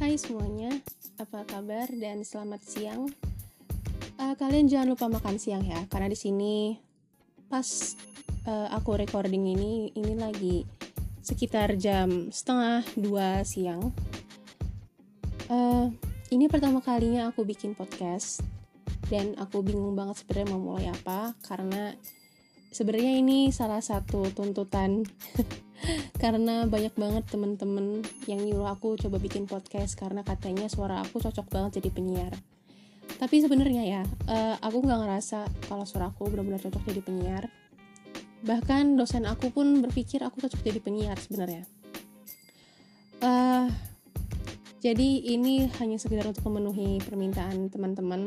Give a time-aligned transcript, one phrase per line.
[0.00, 0.72] Hai semuanya,
[1.20, 3.12] apa kabar dan selamat siang.
[4.16, 6.80] Uh, kalian jangan lupa makan siang ya, karena di sini
[7.52, 7.68] pas
[8.48, 10.64] uh, aku recording ini, ini lagi
[11.20, 13.92] sekitar jam setengah dua siang.
[15.52, 15.92] Uh,
[16.32, 18.40] ini pertama kalinya aku bikin podcast
[19.12, 21.92] dan aku bingung banget sebenarnya mau mulai apa karena
[22.72, 25.04] sebenarnya ini salah satu tuntutan
[26.22, 31.46] karena banyak banget temen-temen yang nyuruh aku coba bikin podcast karena katanya suara aku cocok
[31.48, 32.34] banget jadi penyiar.
[33.16, 37.44] Tapi sebenarnya ya uh, aku nggak ngerasa kalau suara aku benar-benar cocok jadi penyiar.
[38.40, 41.64] Bahkan dosen aku pun berpikir aku cocok jadi penyiar sebenarnya.
[43.20, 43.68] Uh,
[44.80, 48.24] jadi ini hanya sekedar untuk memenuhi permintaan teman-teman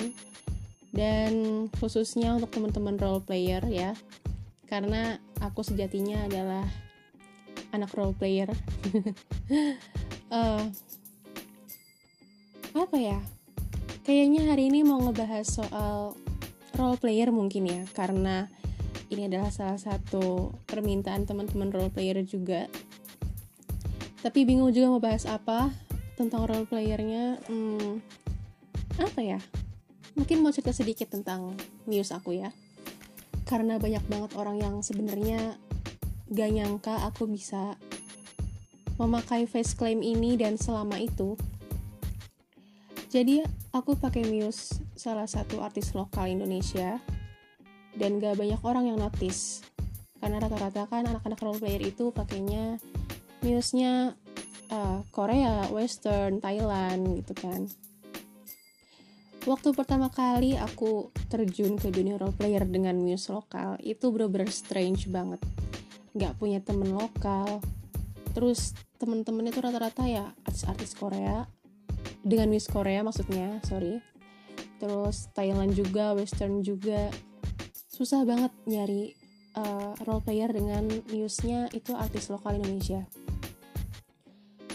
[0.93, 3.97] dan khususnya untuk teman-teman role player ya.
[4.69, 6.65] Karena aku sejatinya adalah
[7.73, 8.47] anak role player.
[10.29, 10.69] Uh,
[12.85, 13.19] apa ya?
[14.05, 16.13] Kayaknya hari ini mau ngebahas soal
[16.77, 18.49] role player mungkin ya karena
[19.13, 22.69] ini adalah salah satu permintaan teman-teman role player juga.
[24.21, 25.69] Tapi bingung juga mau bahas apa
[26.15, 27.41] tentang role playernya.
[27.49, 27.99] Hmm,
[28.97, 29.39] apa ya?
[30.13, 31.57] Mungkin mau cerita sedikit tentang
[31.89, 32.53] muse aku ya.
[33.43, 35.57] Karena banyak banget orang yang sebenarnya
[36.33, 37.77] gak nyangka aku bisa
[38.97, 41.37] memakai face claim ini dan selama itu.
[43.13, 46.97] Jadi aku pakai Muse salah satu artis lokal Indonesia
[47.93, 49.61] dan gak banyak orang yang notice.
[50.17, 52.81] Karena rata-rata kan anak-anak role player itu pakainya
[53.45, 54.17] Muse-nya
[54.73, 57.69] uh, Korea, Western, Thailand gitu kan.
[59.45, 65.05] Waktu pertama kali aku terjun ke dunia role player dengan Muse lokal itu bener-bener strange
[65.11, 65.43] banget
[66.13, 67.61] nggak punya temen lokal.
[68.33, 71.45] Terus temen-temennya tuh rata-rata ya artis-artis Korea.
[72.23, 73.99] Dengan Miss Korea maksudnya sorry.
[74.81, 77.09] Terus Thailand juga Western juga.
[77.93, 79.13] Susah banget nyari
[79.57, 83.05] uh, role player dengan newsnya itu artis lokal Indonesia.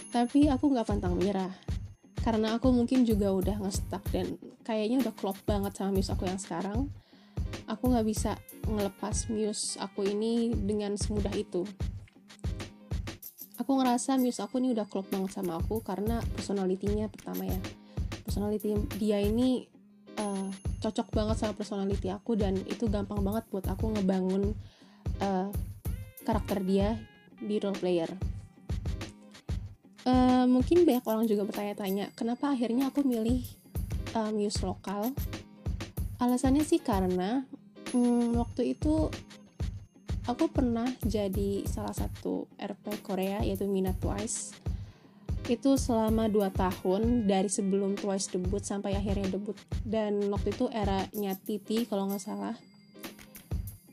[0.08, 1.50] Tapi aku nggak pantang menyerah.
[2.18, 4.36] Karena aku mungkin juga udah ngestak dan
[4.66, 6.90] kayaknya udah klop banget sama Muse aku yang sekarang
[7.68, 8.32] aku nggak bisa
[8.64, 11.64] ngelepas muse aku ini dengan semudah itu.
[13.58, 17.60] Aku ngerasa muse aku ini udah klop banget sama aku karena personalitinya pertama ya.
[18.24, 19.68] Personality dia ini
[20.18, 20.48] uh,
[20.78, 24.54] cocok banget sama personality aku dan itu gampang banget buat aku ngebangun
[25.20, 25.48] uh,
[26.24, 26.96] karakter dia
[27.38, 28.10] di role player.
[30.08, 33.44] Uh, mungkin banyak orang juga bertanya-tanya kenapa akhirnya aku milih
[34.16, 35.12] uh, muse lokal
[36.18, 37.46] alasannya sih karena
[37.94, 39.06] hmm, waktu itu
[40.26, 44.52] aku pernah jadi salah satu RP Korea yaitu Mina Twice.
[45.48, 49.56] Itu selama 2 tahun dari sebelum Twice debut sampai akhirnya debut.
[49.80, 52.52] Dan waktu itu eranya Titi kalau nggak salah.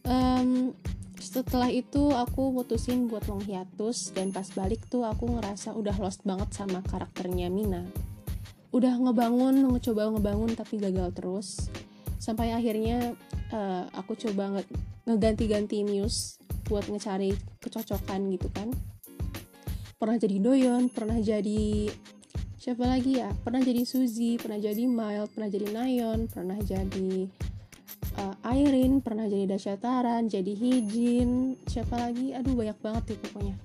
[0.03, 0.75] Um,
[1.16, 6.28] setelah itu aku mutusin buat long hiatus dan pas balik tuh aku ngerasa udah lost
[6.28, 7.88] banget sama karakternya Mina.
[8.75, 11.72] Udah ngebangun ngecoba ngebangun tapi gagal terus
[12.25, 13.13] sampai akhirnya
[13.53, 14.63] uh, aku coba nge
[15.06, 18.74] ngeganti-ganti muse buat ngecari kecocokan gitu kan.
[20.02, 21.94] Pernah jadi Doyon pernah jadi
[22.58, 23.30] siapa lagi ya?
[23.46, 27.30] Pernah jadi Suzy pernah jadi Mild pernah jadi Nayon pernah jadi
[28.18, 32.34] uh, Irene pernah jadi Dasyataran jadi Hijin siapa lagi?
[32.34, 33.56] Aduh banyak banget ya pokoknya.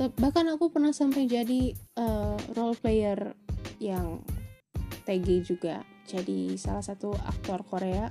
[0.00, 3.36] Bahkan aku pernah sampai jadi uh, role player
[3.76, 4.24] yang
[5.04, 8.10] TG juga jadi salah satu aktor Korea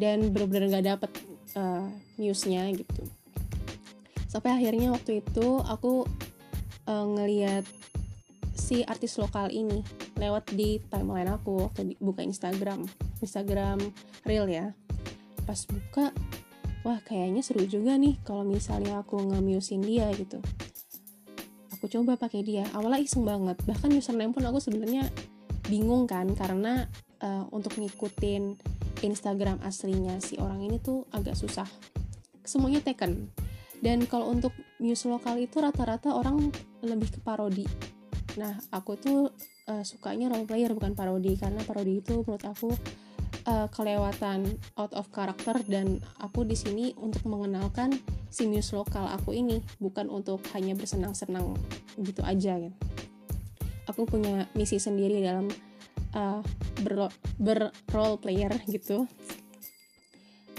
[0.00, 1.10] dan bener-bener gak dapet
[1.60, 1.84] uh,
[2.16, 3.04] newsnya gitu.
[4.28, 6.08] Sampai akhirnya waktu itu aku
[6.88, 7.68] uh, ngeliat
[8.56, 9.80] si artis lokal ini
[10.18, 12.84] lewat di timeline aku waktu buka Instagram.
[13.20, 13.80] Instagram
[14.28, 14.72] real ya.
[15.44, 16.12] Pas buka
[16.84, 20.40] wah kayaknya seru juga nih kalau misalnya aku nge-musein dia gitu.
[21.78, 22.66] Aku coba pakai dia.
[22.74, 23.56] Awalnya iseng banget.
[23.64, 25.06] Bahkan username pun aku sebenarnya
[25.70, 26.90] bingung kan karena
[27.22, 28.58] uh, untuk ngikutin
[29.02, 31.66] Instagram aslinya si orang ini tuh agak susah.
[32.42, 33.30] Semuanya taken.
[33.78, 34.50] Dan kalau untuk
[34.82, 36.50] news lokal itu rata-rata orang
[36.82, 37.66] lebih ke parodi.
[38.34, 39.30] Nah aku tuh
[39.70, 41.38] uh, sukanya role player bukan parodi.
[41.38, 42.74] Karena parodi itu menurut aku
[43.46, 47.94] uh, kelewatan out of character dan aku di sini untuk mengenalkan
[48.28, 51.56] si news lokal aku ini bukan untuk hanya bersenang-senang
[51.96, 52.72] gitu aja kan
[53.88, 55.48] aku punya misi sendiri dalam
[56.14, 56.40] uh,
[56.84, 57.10] ber,
[57.40, 59.08] ber role player gitu.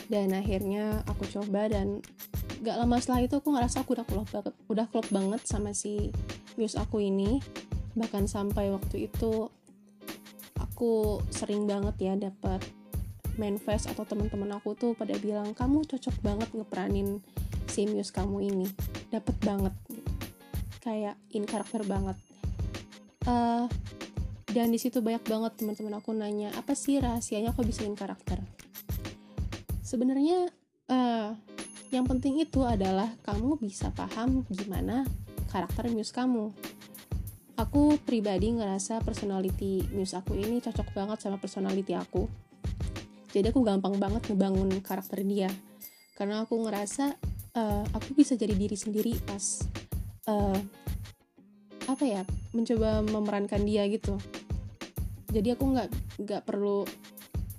[0.10, 2.02] Dan akhirnya aku coba dan
[2.66, 6.10] gak lama setelah itu aku ngerasa aku udah klop banget udah klop banget sama si
[6.58, 7.40] muse aku ini.
[7.94, 9.48] Bahkan sampai waktu itu
[10.60, 12.64] aku sering banget ya dapat
[13.40, 17.24] manifest atau teman-teman aku tuh pada bilang kamu cocok banget ngeperanin
[17.72, 18.68] si Muse kamu ini.
[19.08, 19.72] Dapet banget.
[20.84, 22.20] Kayak in karakter banget.
[23.24, 23.72] Uh,
[24.50, 28.42] dan di situ banyak banget teman-teman aku nanya apa sih rahasianya kok bisa in karakter?
[29.86, 30.50] Sebenarnya
[30.90, 31.38] uh,
[31.94, 35.06] yang penting itu adalah kamu bisa paham gimana
[35.54, 36.50] karakter Muse kamu.
[37.62, 42.26] Aku pribadi ngerasa personality news aku ini cocok banget sama personality aku.
[43.30, 45.52] Jadi aku gampang banget ngebangun karakter dia.
[46.18, 47.14] Karena aku ngerasa
[47.54, 49.62] uh, aku bisa jadi diri sendiri pas
[50.26, 50.58] uh,
[51.90, 52.22] apa ya
[52.54, 54.14] mencoba memerankan dia gitu
[55.30, 55.90] jadi aku nggak
[56.26, 56.86] nggak perlu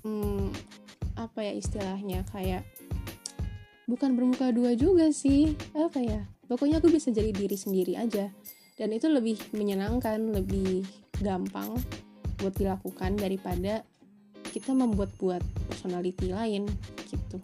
[0.02, 0.50] hmm,
[1.14, 2.66] apa ya istilahnya kayak
[3.90, 6.22] bukan bermuka dua juga sih apa ya.
[6.46, 8.30] Pokoknya aku bisa jadi diri sendiri aja.
[8.74, 10.86] Dan itu lebih menyenangkan lebih
[11.20, 11.76] gampang
[12.40, 13.84] buat dilakukan daripada
[14.50, 16.66] kita membuat-buat personality lain
[17.06, 17.38] gitu.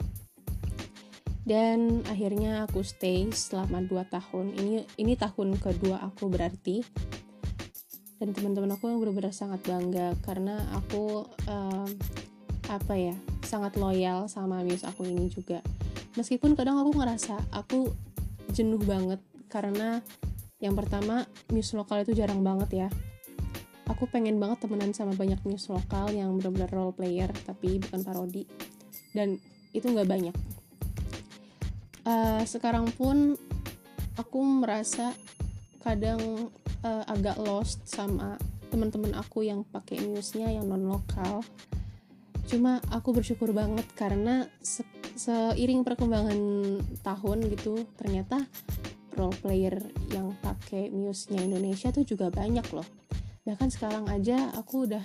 [1.47, 4.47] Dan akhirnya aku stay selama 2 tahun.
[4.59, 6.83] Ini ini tahun kedua aku berarti
[8.17, 11.91] dan teman-teman aku benar-benar sangat bangga karena aku um,
[12.67, 15.63] apa ya sangat loyal sama Muse aku ini juga
[16.19, 17.93] meskipun kadang aku ngerasa aku
[18.51, 20.01] jenuh banget karena
[20.57, 22.89] yang pertama, news lokal itu jarang banget ya.
[23.93, 28.49] Aku pengen banget temenan sama banyak news lokal yang benar-benar role player, tapi bukan parodi.
[29.13, 29.37] Dan
[29.77, 30.37] itu nggak banyak.
[32.09, 33.37] Uh, sekarang pun
[34.17, 35.13] aku merasa
[35.85, 36.49] kadang
[36.87, 38.39] uh, agak lost sama
[38.71, 41.43] teman-teman aku yang pakai newsnya yang non lokal.
[42.47, 44.87] Cuma aku bersyukur banget karena se
[45.17, 46.39] seiring perkembangan
[47.01, 48.45] tahun gitu ternyata
[49.17, 49.81] role player
[50.13, 52.87] yang pakai Muse-nya Indonesia tuh juga banyak loh.
[53.49, 55.03] Bahkan sekarang aja aku udah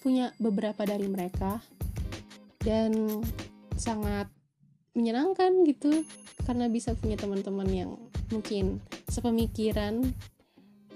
[0.00, 1.60] punya beberapa dari mereka
[2.64, 3.20] dan
[3.76, 4.32] sangat
[4.96, 6.02] menyenangkan gitu
[6.48, 7.90] karena bisa punya teman-teman yang
[8.32, 8.80] mungkin
[9.12, 10.02] sepemikiran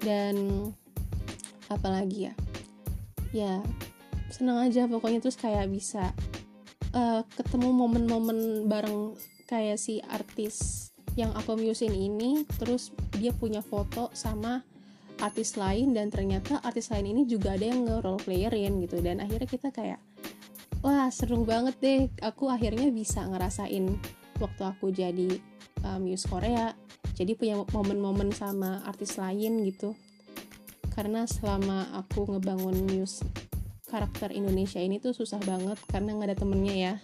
[0.05, 0.37] dan
[1.73, 2.35] apalagi ya?
[3.35, 3.55] Ya
[4.31, 5.25] senang aja pokoknya.
[5.25, 6.13] Terus kayak bisa
[6.95, 9.17] uh, ketemu momen-momen bareng
[9.49, 12.45] kayak si artis yang aku musin ini.
[12.61, 14.63] Terus dia punya foto sama
[15.23, 19.01] artis lain dan ternyata artis lain ini juga ada yang nge-role playerin gitu.
[19.01, 19.99] Dan akhirnya kita kayak
[20.85, 22.01] wah seru banget deh.
[22.21, 23.89] Aku akhirnya bisa ngerasain
[24.43, 25.39] waktu aku jadi
[25.87, 26.75] uh, Muse Korea
[27.15, 29.95] jadi punya momen-momen sama artis lain gitu.
[30.91, 33.23] Karena selama aku ngebangun Muse
[33.87, 36.95] karakter Indonesia ini tuh susah banget karena nggak ada temennya ya.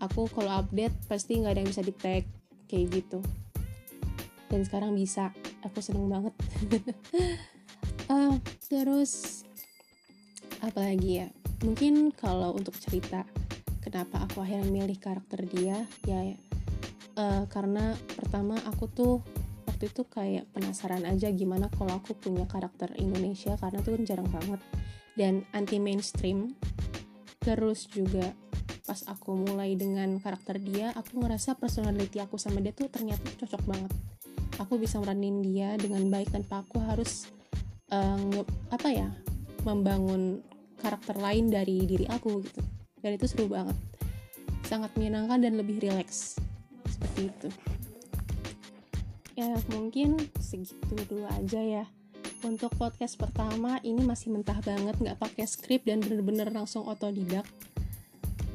[0.00, 2.24] Aku kalau update pasti nggak ada yang bisa di tag
[2.72, 3.20] kayak gitu.
[4.48, 5.32] Dan sekarang bisa.
[5.60, 6.32] Aku seneng banget.
[8.08, 8.40] Uh,
[8.72, 9.44] terus
[10.64, 11.28] apa lagi ya?
[11.60, 13.28] Mungkin kalau untuk cerita
[13.84, 15.84] kenapa aku akhirnya milih karakter dia?
[16.08, 16.32] Ya
[17.20, 19.14] uh, karena pertama aku tuh
[19.80, 24.28] waktu itu kayak penasaran aja gimana kalau aku punya karakter Indonesia karena tuh kan jarang
[24.28, 24.60] banget.
[25.16, 26.52] Dan anti mainstream
[27.40, 28.36] terus juga
[28.84, 33.62] pas aku mulai dengan karakter dia aku ngerasa personality aku sama dia tuh ternyata cocok
[33.64, 33.92] banget.
[34.60, 37.32] Aku bisa meranin dia dengan baik tanpa aku harus
[37.88, 39.08] uh, apa ya
[39.64, 40.44] membangun
[40.76, 42.60] karakter lain dari diri aku gitu.
[43.00, 43.80] Dan itu seru banget.
[44.68, 46.36] Sangat menyenangkan dan lebih rileks.
[46.84, 47.48] Seperti itu
[49.40, 51.84] ya mungkin segitu dulu aja ya.
[52.44, 57.48] Untuk podcast pertama ini masih mentah banget nggak pakai skrip dan bener-bener langsung otodidak.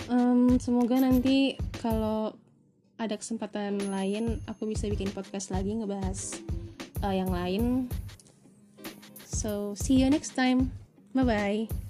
[0.05, 2.37] Um, semoga nanti kalau
[3.01, 6.37] ada kesempatan lain aku bisa bikin podcast lagi ngebahas
[7.01, 7.89] uh, yang lain.
[9.25, 10.69] So see you next time.
[11.17, 11.84] Bye bye